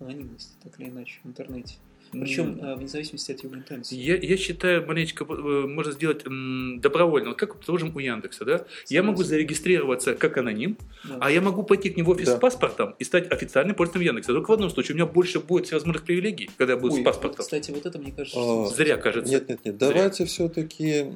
анонимность, 0.00 0.56
так 0.62 0.80
или 0.80 0.88
иначе, 0.88 1.20
в 1.24 1.28
интернете. 1.28 1.74
Причем 2.12 2.58
а, 2.62 2.76
вне 2.76 2.88
зависимости 2.88 3.32
от 3.32 3.42
его 3.42 3.54
интенции. 3.54 3.96
Я, 3.96 4.16
я 4.16 4.36
считаю, 4.36 4.86
маленечко 4.86 5.24
э, 5.24 5.66
можно 5.66 5.92
сделать 5.92 6.26
м, 6.26 6.78
добровольно. 6.80 7.30
Вот 7.30 7.38
как, 7.38 7.56
предположим, 7.56 7.96
у 7.96 7.98
Яндекса, 7.98 8.44
да? 8.44 8.66
Я 8.88 9.02
могу 9.02 9.22
зарегистрироваться 9.22 10.14
как 10.14 10.36
аноним, 10.36 10.76
Да. 11.08 11.16
а 11.20 11.30
я 11.30 11.40
могу 11.40 11.62
пойти 11.62 11.88
к 11.90 11.96
нему 11.96 12.08
в 12.10 12.14
офис 12.16 12.26
Да. 12.28 12.36
с 12.36 12.38
паспортом 12.40 12.94
и 12.98 13.04
стать 13.04 13.32
официальным 13.32 13.74
пользователем 13.74 14.06
Яндекса. 14.08 14.32
Только 14.34 14.50
в 14.50 14.54
одном 14.54 14.68
случае 14.70 14.94
у 14.94 14.96
меня 14.98 15.06
больше 15.06 15.40
будет 15.40 15.66
всевозможных 15.66 16.04
привилегий, 16.04 16.50
когда 16.58 16.74
я 16.74 16.78
буду 16.78 16.94
Ой, 16.94 17.00
с 17.00 17.04
паспортом. 17.04 17.36
вот, 17.38 17.44
кстати, 17.46 17.70
вот 17.70 17.86
это, 17.86 17.98
мне 17.98 18.12
кажется, 18.12 18.38
А, 18.38 18.42
что- 18.42 18.66
Зря, 18.76 18.96
кажется. 18.98 19.32
Нет, 19.32 19.48
нет, 19.48 19.64
нет. 19.64 19.78
Давайте 19.78 20.26
все-таки 20.26 21.06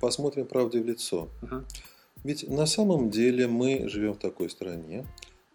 посмотрим 0.00 0.46
правде 0.46 0.80
в 0.80 0.86
лицо. 0.86 1.28
Ага. 1.42 1.64
Ведь 2.24 2.48
на 2.48 2.66
самом 2.66 3.10
деле 3.10 3.46
мы 3.46 3.88
живем 3.88 4.14
в 4.14 4.18
такой 4.18 4.48
стране, 4.50 5.06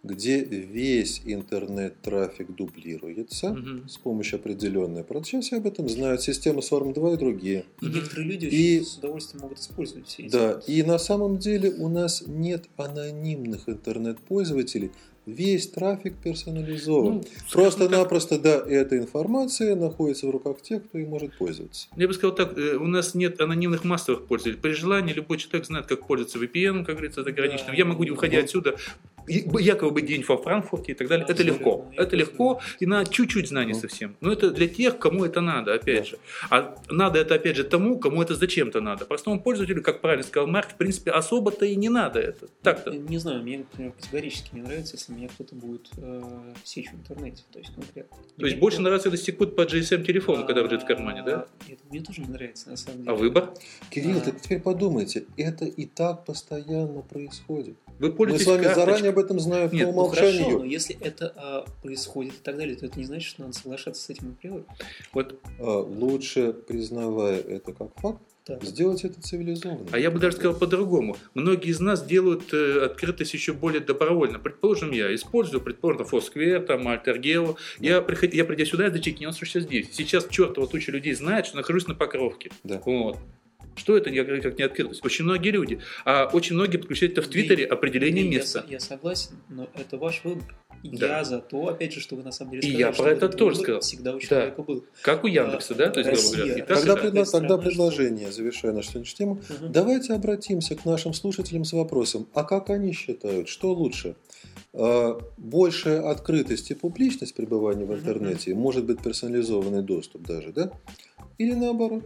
где 0.03 0.43
весь 0.43 1.22
интернет-трафик 1.25 2.55
дублируется 2.55 3.50
Мгм. 3.53 3.88
с 3.88 3.98
помощью 3.98 4.39
определенной. 4.39 5.03
Правда, 5.03 5.27
сейчас 5.27 5.53
об 5.53 5.67
этом 5.67 5.88
знают 5.89 6.22
системы 6.22 6.62
SORM-2 6.62 7.13
и 7.13 7.17
другие. 7.17 7.65
И 7.81 7.86
некоторые 7.86 8.27
люди 8.31 8.46
И- 8.48 8.81
с 8.81 8.98
удовольствием 8.98 9.41
могут 9.43 9.60
использовать 9.60 10.08
все 10.08 10.24
эти. 10.24 10.31
Да, 10.31 10.62
и 10.67 10.81
на 10.84 10.98
самом 10.98 11.38
деле 11.38 11.72
у 11.72 11.88
нас 11.88 12.24
нет 12.25 12.65
анонимных 12.77 13.70
интернет-пользователей. 13.70 14.91
Весь 15.27 15.67
трафик 15.67 16.15
персонализован. 16.17 17.17
Ну, 17.17 17.22
скажем 17.22 17.43
так, 17.46 17.51
Просто-напросто, 17.51 18.39
да, 18.39 18.55
эта 18.67 18.98
информация 18.98 19.75
находится 19.75 20.25
в 20.25 20.31
руках 20.31 20.63
тех, 20.63 20.84
кто 20.84 20.98
им 20.98 21.10
может 21.10 21.38
пользоваться. 21.38 21.88
Я 21.96 22.08
бы 22.08 22.13
сказал 22.15 22.36
так, 22.36 22.58
э, 22.58 22.75
у 22.77 22.88
нас 22.88 23.13
нет 23.13 23.39
анонимных 23.39 23.84
массовых 23.84 24.25
пользователей. 24.25 24.60
При 24.60 24.72
желании 24.72 25.13
любой 25.13 25.38
человек 25.38 25.67
знает, 25.67 25.86
как 25.86 26.08
пользоваться 26.08 26.39
VPN, 26.39 26.84
как 26.86 26.96
говорится, 26.96 27.24
заграничным. 27.24 27.67
Да. 27.70 27.74
Я 27.75 27.86
могу, 27.86 28.03
выходя 28.08 28.39
Ну. 28.39 28.43
отсюда, 28.46 28.72
и- 28.72 29.10
якобы 29.27 29.91
быть 29.91 30.05
день 30.05 30.23
во 30.27 30.37
Франкфурте 30.37 30.91
и 30.91 30.95
так 30.95 31.07
далее. 31.07 31.25
Да, 31.27 31.33
это 31.33 31.43
легко. 31.43 31.85
Это 31.95 32.15
легко, 32.15 32.59
и 32.79 32.85
на 32.85 33.05
чуть-чуть 33.05 33.47
знаний 33.49 33.73
Ну. 33.73 33.79
совсем. 33.79 34.15
Но 34.21 34.31
это 34.31 34.51
для 34.51 34.67
тех, 34.67 34.97
кому 34.97 35.25
это 35.25 35.41
надо, 35.41 35.73
опять 35.73 36.03
Да. 36.03 36.05
же. 36.05 36.17
А 36.49 36.75
надо 36.89 37.19
это, 37.19 37.35
опять 37.35 37.55
же, 37.55 37.63
тому, 37.63 37.99
кому 37.99 38.21
это 38.21 38.35
зачем-то 38.35 38.81
надо. 38.81 39.05
Простому 39.05 39.41
пользователю, 39.41 39.81
как 39.83 40.01
правильно 40.01 40.23
сказал 40.23 40.47
Марк, 40.47 40.71
в 40.71 40.75
принципе, 40.75 41.11
особо-то 41.11 41.65
и 41.65 41.75
не 41.75 41.89
надо 41.89 42.19
это. 42.19 42.47
Так-то. 42.61 42.91
Не 42.91 43.17
знаю, 43.17 43.41
мне, 43.43 43.59
например, 43.59 43.91
категорически 43.93 44.49
не 44.55 44.61
нравится, 44.61 44.95
если 44.95 45.13
меня 45.13 45.27
кто-то 45.29 45.55
будет 45.55 45.89
э, 45.97 46.23
сечь 46.63 46.89
в 46.91 46.95
интернете, 46.95 47.43
то 47.51 47.59
есть 47.59 47.73
конкретно. 47.73 48.17
То 48.37 48.45
есть 48.45 48.57
больше 48.59 48.81
нравится, 48.81 49.09
когда 49.09 49.23
секут 49.23 49.55
по 49.55 49.61
GSM 49.61 50.03
телефону, 50.03 50.45
когда 50.45 50.61
А, 50.61 50.63
лежит 50.65 50.83
в 50.83 50.85
кармане, 50.85 51.23
да? 51.23 51.45
Это 51.67 51.81
мне 51.89 52.01
тоже 52.01 52.21
не 52.21 52.27
нравится, 52.27 52.69
на 52.69 52.77
самом 52.77 52.99
деле. 52.99 53.11
А 53.11 53.15
выбор? 53.15 53.53
Кирилл, 53.89 54.17
А. 54.17 54.21
так 54.21 54.41
теперь 54.41 54.59
подумайте, 54.61 55.25
это 55.37 55.65
и 55.65 55.85
так 55.85 56.25
постоянно 56.25 57.01
происходит. 57.01 57.75
Вы 57.99 58.07
Мы 58.09 58.13
пользуетесь 58.13 58.45
с 58.45 58.49
вами 58.49 58.63
заранее 58.73 59.10
об 59.11 59.19
этом 59.19 59.39
знаем 59.39 59.69
Нет, 59.71 59.85
по 59.87 59.91
ну 59.91 59.97
Ну, 59.97 60.03
умолчанию. 60.05 60.43
хорошо, 60.43 60.59
но 60.59 60.65
если 60.65 60.97
это 60.99 61.33
а, 61.35 61.65
происходит 61.81 62.33
и 62.33 62.43
так 62.43 62.57
далее, 62.57 62.75
то 62.75 62.85
это 62.85 62.97
не 62.99 63.05
значит, 63.05 63.29
что 63.29 63.41
надо 63.43 63.53
соглашаться 63.53 64.01
с 64.03 64.09
этим 64.09 64.31
априори. 64.37 64.63
Вот 65.13 65.39
А, 65.59 65.79
Лучше, 65.79 66.53
признавая 66.53 67.39
это 67.39 67.73
как 67.73 67.89
факт, 67.99 68.21
Так. 68.45 68.63
сделать 68.63 69.03
это 69.03 69.21
цивилизованно. 69.21 69.87
А 69.91 69.99
я 69.99 70.09
бы 70.11 70.19
даже 70.19 70.35
сказал 70.37 70.55
по-другому. 70.57 71.15
Многие 71.35 71.69
из 71.69 71.79
нас 71.79 72.03
делают 72.03 72.51
э, 72.53 72.85
открытость 72.85 73.33
еще 73.33 73.53
более 73.53 73.81
добровольно. 73.81 74.39
Предположим, 74.39 74.91
я 74.91 75.13
использую, 75.13 75.61
предположим, 75.61 76.07
Foursquare, 76.07 76.59
там, 76.65 76.87
AlterGeo. 76.87 77.55
Я, 77.79 78.01
приход... 78.01 78.33
я 78.33 78.43
придя 78.45 78.65
сюда, 78.65 78.85
я 78.85 78.91
зачекинился, 78.91 79.45
что 79.45 79.59
здесь. 79.59 79.89
Сейчас 79.93 80.27
чертова 80.27 80.67
туча 80.67 80.91
людей 80.91 81.13
знает, 81.13 81.45
что 81.45 81.57
нахожусь 81.57 81.87
на 81.87 81.93
Покровке. 81.95 82.51
Да. 82.63 82.81
Вот. 82.85 83.17
Что 83.75 83.95
это 83.97 84.09
не- 84.11 84.23
как 84.23 84.57
не 84.57 84.63
открытость? 84.63 85.03
Очень 85.05 85.25
многие 85.25 85.49
люди. 85.49 85.79
А 86.05 86.29
очень 86.33 86.55
многие 86.55 86.77
подключают 86.77 87.13
это 87.17 87.21
в 87.21 87.27
Твиттере 87.29 87.65
определение 87.65 88.25
Я- 88.25 88.37
места. 88.39 88.65
Я, 88.69 88.79
согласен, 88.79 89.31
но 89.49 89.67
это 89.75 89.97
ваш 89.97 90.23
выбор. 90.23 90.43
Да. 90.83 91.19
Я 91.19 91.23
за 91.23 91.39
то, 91.39 91.67
опять 91.67 91.93
же, 91.93 91.99
что 91.99 92.15
вы 92.15 92.23
на 92.23 92.31
самом 92.31 92.51
деле 92.53 92.61
И 92.63 92.71
сказали, 92.71 92.81
я 92.81 92.93
что 92.93 93.03
про 93.03 93.11
это 93.11 93.29
тоже 93.29 93.57
сказал. 93.57 93.81
всегда 93.81 94.11
у 94.15 94.19
Да. 94.19 94.25
человека 94.25 94.63
был. 94.63 94.83
Как 95.03 95.23
у 95.23 95.27
Яндекса, 95.27 95.75
да? 95.75 95.89
То 95.91 95.99
есть, 95.99 96.09
грубо 96.11 96.27
говоря. 96.37 96.43
Россия. 96.43 96.55
И 96.55 96.67
так, 96.67 96.71
и 96.71 96.73
Тогда, 96.81 96.93
так. 96.95 97.03
предла- 97.03 97.25
Такая 97.25 97.41
тогда 97.41 97.57
предложение, 97.59 98.31
завершая 98.31 98.71
нашу 98.73 98.89
сегодняшнюю 98.89 99.17
тему, 99.17 99.41
Мгм. 99.61 99.71
давайте 99.71 100.13
обратимся 100.13 100.75
к 100.75 100.83
нашим 100.85 101.13
слушателям 101.13 101.65
с 101.65 101.73
вопросом, 101.73 102.27
а 102.33 102.43
как 102.43 102.71
они 102.71 102.93
считают, 102.93 103.47
что 103.47 103.73
лучше? 103.73 104.15
А, 104.73 105.19
Большая 105.37 106.09
открытость 106.09 106.71
и 106.71 106.73
публичность 106.73 107.35
пребывания 107.35 107.85
в 107.85 107.93
интернете, 107.93 108.55
может 108.55 108.85
быть 108.85 109.01
персонализованный 109.03 109.83
доступ 109.83 110.23
даже, 110.25 110.51
да? 110.51 110.71
Или 111.37 111.53
наоборот? 111.53 112.03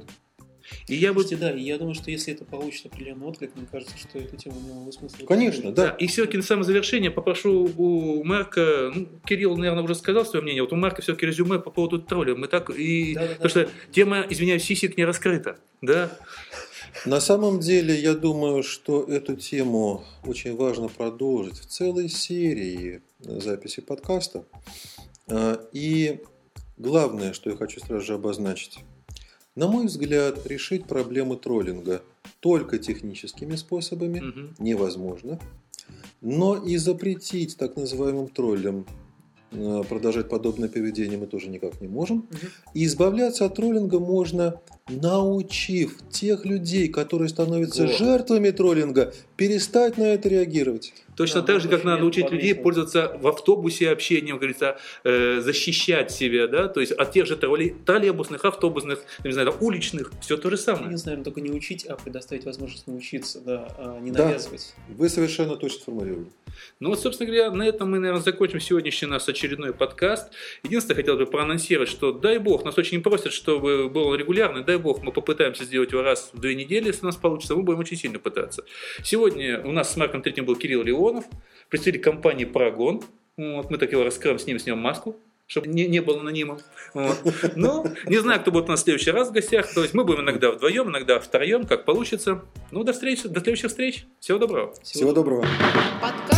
И 0.87 0.95
я 0.95 1.13
бы... 1.13 1.21
Слушайте, 1.21 1.37
да, 1.37 1.51
и 1.51 1.61
я 1.63 1.77
думаю, 1.77 1.95
что 1.95 2.11
если 2.11 2.33
это 2.33 2.45
получит 2.45 2.87
определенный 2.87 3.25
отклик, 3.27 3.51
мне 3.55 3.67
кажется, 3.71 3.97
что 3.97 4.19
эту 4.19 4.35
тему 4.37 4.55
имело 4.59 4.91
смысл. 4.91 5.25
Конечно, 5.25 5.71
Да, 5.71 5.87
да. 5.87 5.91
и 5.91 6.07
все-таки 6.07 6.37
на 6.37 6.43
самое 6.43 6.65
завершение 6.65 7.11
попрошу 7.11 7.71
у 7.77 8.23
Марка, 8.23 8.91
ну, 8.93 9.07
Кирилл, 9.25 9.57
наверное, 9.57 9.83
уже 9.83 9.95
сказал 9.95 10.25
свое 10.25 10.43
мнение, 10.43 10.61
вот 10.63 10.73
у 10.73 10.75
Марка 10.75 11.01
все-таки 11.01 11.25
резюме 11.25 11.59
по 11.59 11.71
поводу 11.71 11.99
тролля. 11.99 12.35
Мы 12.35 12.47
так 12.47 12.69
и... 12.69 13.13
Да-да-да. 13.15 13.33
Потому 13.35 13.49
что 13.49 13.69
тема, 13.91 14.25
извиняюсь, 14.29 14.63
сисек 14.63 14.97
не 14.97 15.05
раскрыта, 15.05 15.57
да? 15.81 16.11
На 17.05 17.19
самом 17.19 17.59
деле, 17.59 17.93
я 17.99 18.13
думаю, 18.13 18.63
что 18.63 19.03
эту 19.03 19.35
тему 19.35 20.03
очень 20.25 20.55
важно 20.55 20.87
продолжить 20.87 21.59
в 21.59 21.65
целой 21.65 22.09
серии 22.09 23.01
записи 23.19 23.81
подкаста. 23.81 24.45
А, 25.27 25.59
И 25.73 26.21
главное, 26.77 27.33
что 27.33 27.49
я 27.49 27.57
хочу 27.57 27.79
сразу 27.81 28.05
же 28.05 28.13
обозначить. 28.13 28.79
На 29.55 29.67
мой 29.67 29.85
взгляд, 29.85 30.45
решить 30.47 30.85
проблему 30.85 31.37
троллинга 31.37 32.01
только 32.41 32.77
техническими 32.77 33.55
способами 33.55 34.19
Мгм. 34.19 34.55
невозможно. 34.59 35.39
Но 36.21 36.55
и 36.57 36.77
запретить 36.77 37.57
так 37.57 37.75
называемым 37.77 38.27
троллям 38.27 38.85
продолжать 39.89 40.29
подобное 40.29 40.69
поведение 40.69 41.17
мы 41.17 41.27
тоже 41.27 41.47
никак 41.49 41.81
не 41.81 41.87
можем. 41.87 42.27
Мгм. 42.29 42.51
И 42.73 42.85
избавляться 42.85 43.45
от 43.45 43.55
троллинга 43.55 43.99
можно, 43.99 44.61
научив 44.87 45.97
тех 46.11 46.45
людей, 46.45 46.89
которые 46.89 47.29
становятся 47.29 47.87
Вот. 47.87 47.97
жертвами 47.97 48.51
троллинга, 48.51 49.13
перестать 49.35 49.97
на 49.97 50.03
это 50.03 50.29
реагировать. 50.29 50.93
Точно 51.15 51.41
Да, 51.41 51.47
так 51.47 51.61
же, 51.61 51.69
как 51.69 51.83
надо 51.83 52.05
учить 52.05 52.29
людей 52.29 52.53
пользоваться 52.53 53.17
в 53.21 53.27
автобусе 53.27 53.89
общением, 53.89 54.37
говорится, 54.37 54.77
э, 55.03 55.39
защищать 55.41 56.11
себя, 56.11 56.47
да, 56.47 56.67
то 56.67 56.81
есть 56.81 56.91
от 56.91 57.11
тех 57.13 57.25
же 57.25 57.35
троллей, 57.37 57.73
троллейбусных, 57.85 58.43
автобусных, 58.45 59.03
не 59.23 59.31
знаю, 59.31 59.51
там, 59.51 59.57
уличных, 59.61 60.11
все 60.21 60.37
то 60.37 60.49
же 60.49 60.57
самое. 60.57 60.85
Единственное, 60.85 61.15
наверное, 61.17 61.33
только 61.33 61.41
не 61.41 61.51
учить, 61.51 61.85
а 61.85 61.95
предоставить 61.95 62.45
возможность 62.45 62.85
научиться, 62.87 63.39
да, 63.39 63.67
а 63.77 63.99
не 64.01 64.11
Да. 64.11 64.25
навязывать. 64.25 64.75
Вы 64.89 65.09
совершенно 65.09 65.55
точно 65.55 65.79
сформулировали. 65.81 66.27
Ну 66.79 66.89
вот, 66.89 66.99
собственно 66.99 67.27
говоря, 67.31 67.51
на 67.51 67.63
этом 67.63 67.91
мы, 67.91 67.99
наверное, 67.99 68.21
закончим 68.21 68.59
сегодняшний 68.59 69.07
наш 69.07 69.27
очередной 69.27 69.73
подкаст. 69.73 70.31
Единственное, 70.63 70.95
хотел 70.95 71.17
бы 71.17 71.25
проанонсировать, 71.25 71.89
что 71.89 72.11
дай 72.11 72.37
бог, 72.37 72.63
нас 72.65 72.77
очень 72.77 73.01
просят, 73.01 73.33
чтобы 73.33 73.89
был 73.89 74.15
регулярный, 74.15 74.63
дай 74.63 74.77
бог, 74.77 75.03
мы 75.03 75.11
попытаемся 75.11 75.63
сделать 75.63 75.91
его 75.91 76.01
раз 76.01 76.29
в 76.33 76.39
две 76.39 76.55
недели, 76.55 76.87
если 76.87 77.03
у 77.03 77.05
нас 77.05 77.15
получится, 77.15 77.55
мы 77.55 77.63
будем 77.63 77.79
очень 77.79 77.97
сильно 77.97 78.19
пытаться. 78.19 78.63
Сегодня 79.03 79.61
у 79.63 79.71
нас 79.71 79.91
с 79.91 79.97
Марком 79.97 80.21
Третьим 80.21 80.45
был 80.45 80.55
Кирилл 80.55 80.83
Леонов, 80.83 81.25
представитель 81.69 82.01
компании 82.01 82.45
Парагон. 82.45 83.03
Вот, 83.37 83.69
мы 83.69 83.77
так 83.77 83.91
его 83.91 84.03
раскроем, 84.03 84.39
с 84.39 84.45
ним 84.45 84.59
снимем 84.59 84.79
маску 84.79 85.19
чтобы 85.47 85.67
не, 85.67 85.87
не 85.87 86.01
был 86.01 86.19
анонимом. 86.19 86.59
Вот. 86.93 87.19
Ну, 87.55 87.85
не 88.07 88.17
знаю, 88.17 88.41
кто 88.41 88.51
будет 88.51 88.65
у 88.65 88.71
нас 88.71 88.81
в 88.81 88.83
следующий 88.83 89.11
раз 89.11 89.29
в 89.29 89.31
гостях. 89.31 89.71
То 89.73 89.83
есть 89.83 89.93
мы 89.93 90.03
будем 90.03 90.21
иногда 90.21 90.51
вдвоем, 90.51 90.89
иногда 90.89 91.19
втроем, 91.19 91.65
как 91.65 91.85
получится. 91.85 92.43
Ну, 92.71 92.83
до 92.83 92.93
встречи, 92.93 93.27
до 93.27 93.39
следующих 93.41 93.69
встреч. 93.69 94.05
Всего 94.19 94.39
доброго. 94.39 94.73
Всего 94.81 95.11
доброго. 95.13 95.45
Подкаст 96.01 96.34